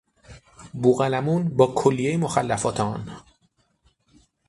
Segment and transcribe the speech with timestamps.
[0.73, 3.21] بوقلمون با کلیهی مخلفات آن